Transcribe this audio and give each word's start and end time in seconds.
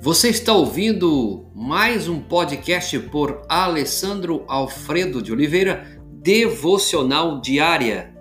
Você 0.00 0.28
está 0.28 0.52
ouvindo 0.52 1.50
mais 1.52 2.08
um 2.08 2.20
podcast 2.20 2.96
por 3.10 3.42
Alessandro 3.48 4.44
Alfredo 4.46 5.20
de 5.20 5.32
Oliveira, 5.32 6.00
Devocional 6.22 7.40
Diária. 7.40 8.14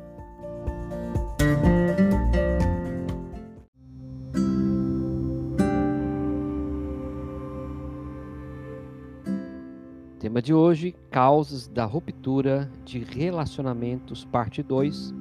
Tema 10.19 10.41
de 10.41 10.55
hoje: 10.55 10.96
causas 11.12 11.67
da 11.67 11.85
ruptura 11.85 12.71
de 12.83 12.97
relacionamentos, 12.97 14.25
parte 14.25 14.63
2, 14.63 15.13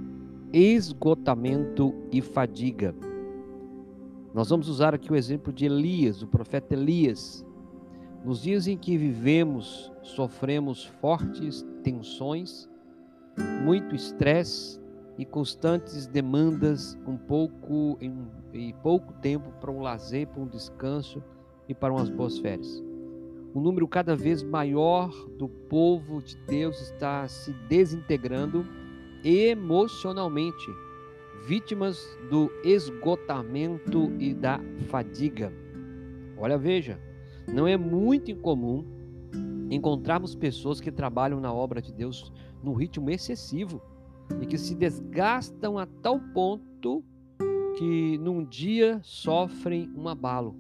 esgotamento 0.54 1.94
e 2.10 2.22
fadiga. 2.22 2.94
Nós 4.36 4.50
vamos 4.50 4.68
usar 4.68 4.94
aqui 4.94 5.10
o 5.10 5.16
exemplo 5.16 5.50
de 5.50 5.64
Elias, 5.64 6.20
o 6.20 6.26
profeta 6.26 6.74
Elias. 6.74 7.42
Nos 8.22 8.42
dias 8.42 8.68
em 8.68 8.76
que 8.76 8.98
vivemos, 8.98 9.90
sofremos 10.02 10.84
fortes 10.84 11.66
tensões, 11.82 12.68
muito 13.64 13.94
estresse 13.94 14.78
e 15.16 15.24
constantes 15.24 16.06
demandas, 16.06 16.98
um 17.06 17.16
pouco 17.16 17.96
em, 17.98 18.74
pouco 18.82 19.14
tempo 19.22 19.50
para 19.58 19.70
um 19.70 19.80
lazer, 19.80 20.26
para 20.26 20.42
um 20.42 20.46
descanso 20.46 21.24
e 21.66 21.74
para 21.74 21.94
umas 21.94 22.10
boas 22.10 22.38
férias. 22.38 22.84
Um 23.54 23.60
número 23.62 23.88
cada 23.88 24.14
vez 24.14 24.42
maior 24.42 25.08
do 25.38 25.48
povo 25.48 26.20
de 26.20 26.36
Deus 26.46 26.78
está 26.82 27.26
se 27.26 27.54
desintegrando 27.70 28.66
emocionalmente 29.24 30.85
vítimas 31.46 32.18
do 32.28 32.50
esgotamento 32.64 34.12
e 34.18 34.34
da 34.34 34.60
fadiga. 34.88 35.52
Olha, 36.36 36.58
veja, 36.58 37.00
não 37.46 37.68
é 37.68 37.76
muito 37.76 38.32
incomum 38.32 38.84
encontrarmos 39.70 40.34
pessoas 40.34 40.80
que 40.80 40.90
trabalham 40.90 41.40
na 41.40 41.54
obra 41.54 41.80
de 41.80 41.92
Deus 41.92 42.32
num 42.64 42.74
ritmo 42.74 43.10
excessivo 43.10 43.80
e 44.42 44.46
que 44.46 44.58
se 44.58 44.74
desgastam 44.74 45.78
a 45.78 45.86
tal 45.86 46.18
ponto 46.34 47.04
que 47.78 48.18
num 48.18 48.44
dia 48.44 48.98
sofrem 49.04 49.88
um 49.96 50.08
abalo. 50.08 50.56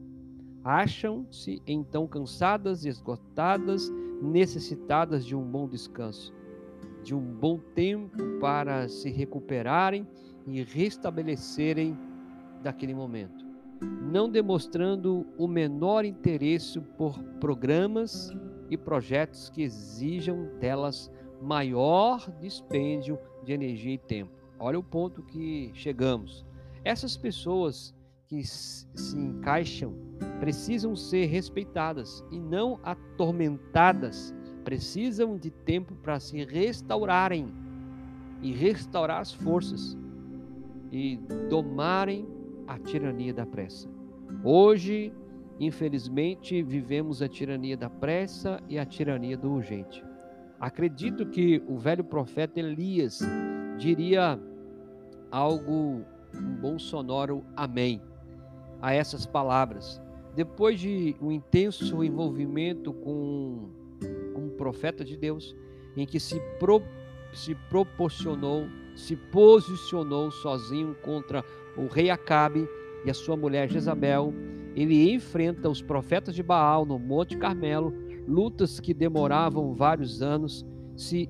Acham-se 0.62 1.60
então 1.66 2.06
cansadas, 2.06 2.84
esgotadas, 2.84 3.90
necessitadas 4.22 5.26
de 5.26 5.34
um 5.34 5.42
bom 5.42 5.68
descanso, 5.68 6.32
de 7.02 7.12
um 7.12 7.20
bom 7.20 7.58
tempo 7.74 8.16
para 8.40 8.88
se 8.88 9.10
recuperarem 9.10 10.06
e 10.46 10.62
restabelecerem 10.62 11.96
daquele 12.62 12.94
momento, 12.94 13.44
não 13.80 14.30
demonstrando 14.30 15.26
o 15.36 15.46
menor 15.46 16.04
interesse 16.04 16.80
por 16.96 17.18
programas 17.40 18.30
e 18.70 18.76
projetos 18.76 19.50
que 19.50 19.62
exijam 19.62 20.48
delas 20.58 21.10
maior 21.40 22.30
dispêndio 22.40 23.18
de 23.44 23.52
energia 23.52 23.94
e 23.94 23.98
tempo. 23.98 24.32
Olha 24.58 24.78
o 24.78 24.82
ponto 24.82 25.22
que 25.22 25.70
chegamos. 25.74 26.46
Essas 26.84 27.16
pessoas 27.16 27.94
que 28.26 28.42
se 28.44 29.16
encaixam 29.16 29.94
precisam 30.40 30.96
ser 30.96 31.26
respeitadas 31.26 32.24
e 32.30 32.40
não 32.40 32.80
atormentadas. 32.82 34.34
Precisam 34.64 35.36
de 35.36 35.50
tempo 35.50 35.94
para 35.96 36.18
se 36.18 36.44
restaurarem 36.44 37.54
e 38.42 38.52
restaurar 38.52 39.20
as 39.20 39.32
forças 39.32 39.96
e 40.96 41.18
domarem 41.50 42.26
a 42.66 42.78
tirania 42.78 43.34
da 43.34 43.44
pressa. 43.44 43.86
Hoje, 44.42 45.12
infelizmente, 45.60 46.62
vivemos 46.62 47.20
a 47.20 47.28
tirania 47.28 47.76
da 47.76 47.90
pressa 47.90 48.62
e 48.66 48.78
a 48.78 48.86
tirania 48.86 49.36
do 49.36 49.52
urgente. 49.52 50.02
Acredito 50.58 51.26
que 51.26 51.62
o 51.68 51.76
velho 51.76 52.02
profeta 52.02 52.58
Elias 52.58 53.20
diria 53.76 54.40
algo, 55.30 56.02
um 56.34 56.54
bom 56.62 56.78
sonoro 56.78 57.44
amém 57.54 58.00
a 58.80 58.94
essas 58.94 59.26
palavras. 59.26 60.00
Depois 60.34 60.80
de 60.80 61.14
um 61.20 61.30
intenso 61.30 62.02
envolvimento 62.02 62.94
com, 62.94 63.68
um 64.34 64.48
profeta 64.56 65.04
de 65.04 65.14
Deus, 65.14 65.54
em 65.94 66.06
que 66.06 66.18
se, 66.18 66.40
pro, 66.58 66.82
se 67.36 67.54
proporcionou 67.54 68.66
se 68.96 69.14
posicionou 69.14 70.30
sozinho 70.30 70.94
contra 71.02 71.44
o 71.76 71.86
rei 71.86 72.10
Acabe 72.10 72.66
e 73.04 73.10
a 73.10 73.14
sua 73.14 73.36
mulher 73.36 73.70
Jezabel. 73.70 74.32
Ele 74.74 75.12
enfrenta 75.12 75.68
os 75.68 75.82
profetas 75.82 76.34
de 76.34 76.42
Baal 76.42 76.84
no 76.84 76.98
Monte 76.98 77.36
Carmelo, 77.36 77.92
lutas 78.26 78.80
que 78.80 78.94
demoravam 78.94 79.74
vários 79.74 80.22
anos. 80.22 80.64
Se 80.96 81.28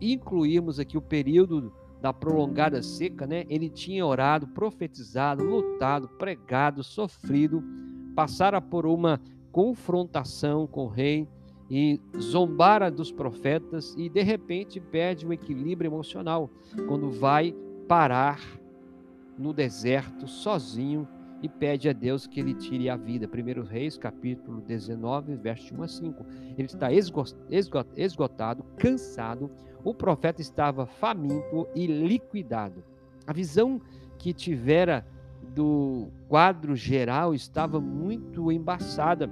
incluirmos 0.00 0.80
aqui 0.80 0.96
o 0.96 1.02
período 1.02 1.72
da 2.00 2.12
prolongada 2.12 2.82
seca, 2.82 3.26
né? 3.26 3.44
Ele 3.48 3.68
tinha 3.68 4.04
orado, 4.04 4.48
profetizado, 4.48 5.44
lutado, 5.44 6.08
pregado, 6.08 6.82
sofrido, 6.82 7.62
passara 8.14 8.60
por 8.60 8.86
uma 8.86 9.20
confrontação 9.52 10.66
com 10.66 10.86
o 10.86 10.88
rei 10.88 11.28
e 11.74 11.98
zombara 12.20 12.90
dos 12.90 13.10
profetas 13.10 13.94
e 13.96 14.06
de 14.10 14.22
repente 14.22 14.78
perde 14.78 15.26
o 15.26 15.32
equilíbrio 15.32 15.88
emocional 15.88 16.50
quando 16.86 17.10
vai 17.10 17.56
parar 17.88 18.38
no 19.38 19.54
deserto 19.54 20.28
sozinho 20.28 21.08
e 21.42 21.48
pede 21.48 21.88
a 21.88 21.94
Deus 21.94 22.26
que 22.26 22.38
ele 22.40 22.52
tire 22.52 22.90
a 22.90 22.96
vida. 22.96 23.26
1 23.26 23.62
Reis, 23.62 23.96
capítulo 23.96 24.60
19, 24.60 25.34
verso 25.36 25.74
1 25.74 25.82
a 25.82 25.88
5. 25.88 26.26
Ele 26.58 26.66
está 26.66 26.88
esgotado, 27.96 28.62
cansado, 28.76 29.50
o 29.82 29.94
profeta 29.94 30.42
estava 30.42 30.84
faminto 30.84 31.66
e 31.74 31.86
liquidado. 31.86 32.84
A 33.26 33.32
visão 33.32 33.80
que 34.18 34.34
tivera 34.34 35.06
do 35.54 36.08
quadro 36.28 36.76
geral 36.76 37.34
estava 37.34 37.80
muito 37.80 38.52
embaçada 38.52 39.30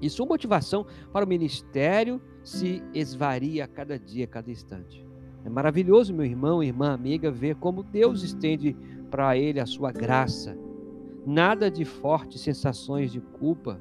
e 0.00 0.08
sua 0.08 0.26
motivação 0.26 0.86
para 1.12 1.24
o 1.24 1.28
ministério 1.28 2.20
se 2.42 2.82
esvaria 2.94 3.64
a 3.64 3.68
cada 3.68 3.98
dia, 3.98 4.24
a 4.24 4.28
cada 4.28 4.50
instante. 4.50 5.06
É 5.44 5.48
maravilhoso, 5.48 6.14
meu 6.14 6.24
irmão, 6.24 6.62
irmã, 6.62 6.92
amiga, 6.92 7.30
ver 7.30 7.56
como 7.56 7.82
Deus 7.82 8.22
estende 8.22 8.76
para 9.10 9.36
ele 9.36 9.60
a 9.60 9.66
sua 9.66 9.92
graça. 9.92 10.56
Nada 11.26 11.70
de 11.70 11.84
fortes 11.84 12.40
sensações 12.40 13.12
de 13.12 13.20
culpa, 13.20 13.80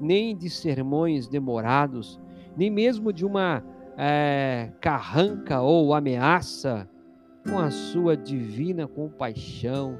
nem 0.00 0.36
de 0.36 0.50
sermões 0.50 1.28
demorados, 1.28 2.20
nem 2.56 2.70
mesmo 2.70 3.12
de 3.12 3.24
uma 3.24 3.64
é, 3.96 4.72
carranca 4.80 5.60
ou 5.60 5.94
ameaça. 5.94 6.88
Com 7.48 7.58
a 7.58 7.70
sua 7.70 8.16
divina 8.16 8.86
compaixão, 8.86 9.98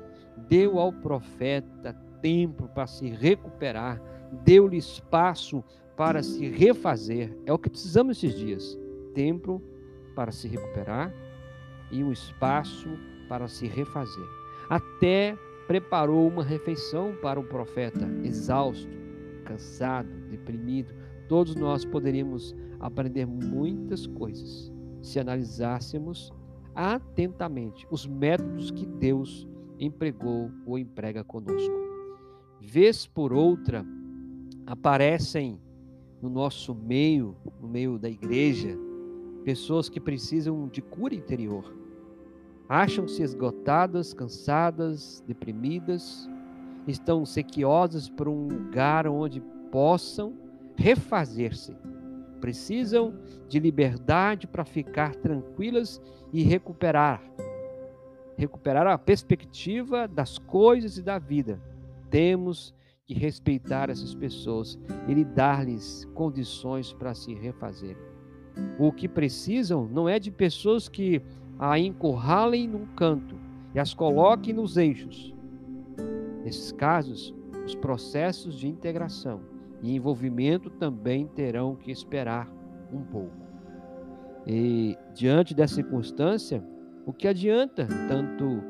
deu 0.49 0.79
ao 0.79 0.93
profeta 0.93 1.95
tempo 2.21 2.69
para 2.69 2.87
se 2.87 3.09
recuperar 3.09 4.01
deu-lhe 4.45 4.77
espaço 4.77 5.63
para 5.97 6.23
se 6.23 6.47
refazer. 6.49 7.37
É 7.45 7.53
o 7.53 7.59
que 7.59 7.71
precisamos 7.71 8.17
esses 8.17 8.39
dias: 8.39 8.79
tempo 9.15 9.63
para 10.15 10.33
se 10.33 10.49
recuperar 10.49 11.13
e 11.91 12.03
um 12.03 12.13
espaço 12.13 12.89
para 13.29 13.49
se 13.49 13.67
refazer. 13.67 14.27
Até 14.69 15.37
preparou 15.67 16.27
uma 16.27 16.43
refeição 16.43 17.15
para 17.21 17.39
o 17.39 17.45
profeta, 17.45 18.09
exausto, 18.25 18.91
cansado, 19.45 20.09
deprimido. 20.31 20.95
Todos 21.29 21.55
nós 21.55 21.85
poderíamos 21.85 22.55
aprender 22.81 23.27
muitas 23.27 24.07
coisas 24.07 24.73
se 25.03 25.19
analisássemos 25.19 26.33
atentamente 26.75 27.87
os 27.91 28.07
métodos 28.07 28.71
que 28.71 28.87
Deus 28.87 29.49
empregou 29.79 30.51
ou 30.67 30.79
emprega 30.79 31.25
conosco. 31.25 31.75
Vez 32.61 33.07
por 33.07 33.33
outra, 33.33 33.85
aparecem 34.69 35.59
no 36.21 36.29
nosso 36.29 36.75
meio, 36.75 37.35
no 37.59 37.67
meio 37.67 37.99
da 37.99 38.11
igreja, 38.11 38.77
pessoas 39.43 39.89
que 39.89 39.99
precisam 39.99 40.69
de 40.69 40.83
cura 40.83 41.15
interior. 41.15 41.75
Acham-se 42.69 43.23
esgotadas, 43.23 44.13
cansadas, 44.13 45.25
deprimidas, 45.27 46.29
estão 46.87 47.25
sequiosas 47.25 48.11
por 48.11 48.29
um 48.29 48.47
lugar 48.47 49.07
onde 49.07 49.41
possam 49.73 50.35
refazer-se. 50.77 51.75
Precisam 52.39 53.15
de 53.49 53.59
liberdade 53.59 54.47
para 54.47 54.67
ficar 54.67 55.17
tranquilas 55.17 56.01
e 56.31 56.43
recuperar 56.43 57.23
recuperar 58.37 58.87
a 58.87 58.97
perspectiva 58.97 60.07
das 60.07 60.39
coisas 60.39 60.97
e 60.97 61.03
da 61.03 61.19
vida. 61.19 61.61
Temos 62.09 62.73
que 63.09 63.15
respeitar 63.15 63.89
essas 63.89 64.15
pessoas 64.15 64.79
e 65.09 65.25
dar-lhes 65.25 66.05
condições 66.13 66.93
para 66.93 67.15
se 67.15 67.33
refazer. 67.33 67.97
O 68.79 68.93
que 68.93 69.09
precisam 69.09 69.89
não 69.89 70.07
é 70.07 70.19
de 70.19 70.31
pessoas 70.31 70.91
que 70.91 71.23
a 71.59 71.79
encurralem 71.79 72.69
num 72.69 72.85
canto 72.95 73.35
e 73.75 73.79
as 73.79 73.95
coloquem 73.95 74.53
nos 74.53 74.77
eixos. 74.77 75.35
Nesses 76.45 76.71
casos, 76.71 77.35
os 77.65 77.75
processos 77.75 78.59
de 78.59 78.69
integração 78.69 79.41
e 79.83 79.95
envolvimento 79.95 80.69
também 80.69 81.27
terão 81.29 81.77
que 81.77 81.91
esperar 81.91 82.47
um 82.93 83.03
pouco. 83.03 83.49
E 84.47 84.99
diante 85.15 85.55
dessa 85.55 85.77
circunstância, 85.77 86.63
o 87.07 87.13
que 87.13 87.27
adianta 87.27 87.87
tanto 88.07 88.63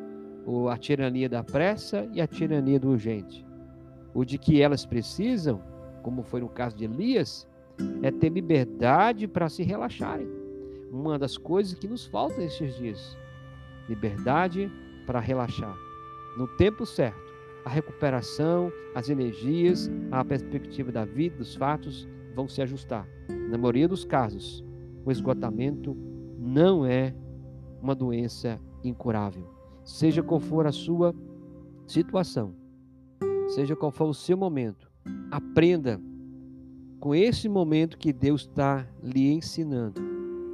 a 0.70 0.78
tirania 0.78 1.28
da 1.28 1.42
pressa 1.42 2.08
e 2.12 2.20
a 2.20 2.26
tirania 2.26 2.78
do 2.78 2.90
urgente? 2.90 3.47
O 4.18 4.24
de 4.24 4.36
que 4.36 4.60
elas 4.60 4.84
precisam, 4.84 5.62
como 6.02 6.24
foi 6.24 6.40
no 6.40 6.48
caso 6.48 6.76
de 6.76 6.82
Elias, 6.82 7.48
é 8.02 8.10
ter 8.10 8.30
liberdade 8.30 9.28
para 9.28 9.48
se 9.48 9.62
relaxarem. 9.62 10.26
Uma 10.90 11.16
das 11.16 11.38
coisas 11.38 11.78
que 11.78 11.86
nos 11.86 12.04
falta 12.04 12.36
nesses 12.38 12.74
dias. 12.74 13.16
Liberdade 13.88 14.72
para 15.06 15.20
relaxar. 15.20 15.76
No 16.36 16.48
tempo 16.56 16.84
certo 16.84 17.32
a 17.64 17.70
recuperação, 17.70 18.72
as 18.92 19.08
energias, 19.08 19.88
a 20.10 20.24
perspectiva 20.24 20.90
da 20.90 21.04
vida, 21.04 21.36
dos 21.36 21.54
fatos 21.54 22.08
vão 22.34 22.48
se 22.48 22.60
ajustar. 22.60 23.06
Na 23.48 23.56
maioria 23.56 23.86
dos 23.86 24.04
casos, 24.04 24.64
o 25.04 25.12
esgotamento 25.12 25.96
não 26.36 26.84
é 26.84 27.14
uma 27.80 27.94
doença 27.94 28.58
incurável. 28.82 29.48
Seja 29.84 30.24
qual 30.24 30.40
for 30.40 30.66
a 30.66 30.72
sua 30.72 31.14
situação, 31.86 32.52
seja 33.48 33.74
qual 33.74 33.90
for 33.90 34.08
o 34.08 34.14
seu 34.14 34.36
momento, 34.36 34.90
aprenda 35.30 36.00
com 37.00 37.14
esse 37.14 37.48
momento 37.48 37.98
que 37.98 38.12
Deus 38.12 38.42
está 38.42 38.86
lhe 39.02 39.32
ensinando. 39.32 40.00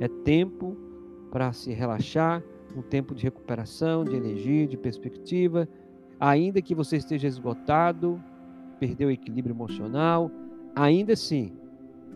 É 0.00 0.08
tempo 0.08 0.76
para 1.31 1.52
se 1.52 1.73
relaxar, 1.73 2.43
um 2.76 2.82
tempo 2.82 3.14
de 3.14 3.23
recuperação, 3.23 4.05
de 4.05 4.14
energia, 4.14 4.67
de 4.67 4.76
perspectiva, 4.76 5.69
ainda 6.19 6.62
que 6.62 6.75
você 6.75 6.96
esteja 6.96 7.29
esgotado, 7.29 8.23
perdeu 8.79 9.08
o 9.08 9.11
equilíbrio 9.11 9.55
emocional, 9.55 10.31
ainda 10.75 11.12
assim, 11.12 11.52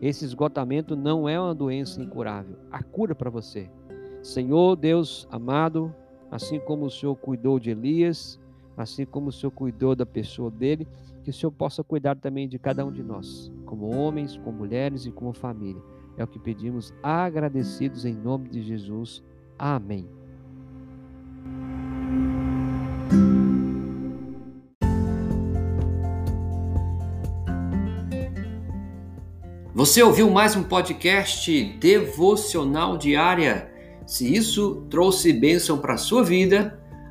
esse 0.00 0.24
esgotamento 0.24 0.94
não 0.94 1.28
é 1.28 1.38
uma 1.40 1.54
doença 1.54 2.00
incurável. 2.02 2.56
A 2.70 2.82
cura 2.82 3.14
para 3.14 3.30
você. 3.30 3.70
Senhor 4.22 4.76
Deus 4.76 5.26
amado, 5.30 5.94
assim 6.30 6.60
como 6.60 6.86
o 6.86 6.90
Senhor 6.90 7.16
cuidou 7.16 7.58
de 7.58 7.70
Elias, 7.70 8.38
assim 8.82 9.04
como 9.04 9.28
o 9.28 9.32
Senhor 9.32 9.50
cuidou 9.50 9.94
da 9.94 10.06
pessoa 10.06 10.50
dele, 10.50 10.86
que 11.24 11.30
o 11.30 11.32
Senhor 11.32 11.50
possa 11.50 11.82
cuidar 11.82 12.16
também 12.16 12.48
de 12.48 12.58
cada 12.58 12.84
um 12.84 12.92
de 12.92 13.02
nós, 13.02 13.50
como 13.66 13.94
homens, 13.94 14.36
como 14.38 14.58
mulheres 14.58 15.04
e 15.04 15.10
como 15.10 15.32
família. 15.32 15.82
É 16.16 16.24
o 16.24 16.26
que 16.26 16.38
pedimos 16.38 16.94
agradecidos 17.02 18.04
em 18.04 18.14
nome 18.14 18.48
de 18.48 18.62
Jesus. 18.62 19.22
Amém. 19.58 20.06
Você 29.74 30.02
ouviu 30.02 30.28
mais 30.28 30.56
um 30.56 30.64
podcast 30.64 31.52
devocional 31.78 32.98
diária? 32.98 33.70
Se 34.04 34.34
isso 34.34 34.86
trouxe 34.90 35.32
bênção 35.32 35.78
para 35.78 35.94
a 35.94 35.98
sua 35.98 36.24
vida, 36.24 36.80